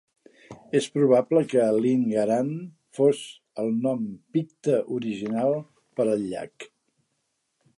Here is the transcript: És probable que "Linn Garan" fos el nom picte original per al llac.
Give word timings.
És 0.77 0.85
probable 0.93 1.41
que 1.51 1.65
"Linn 1.83 2.07
Garan" 2.13 2.49
fos 2.99 3.21
el 3.65 3.69
nom 3.83 4.09
picte 4.37 4.79
original 4.97 5.55
per 6.01 6.07
al 6.15 6.25
llac. 6.33 6.67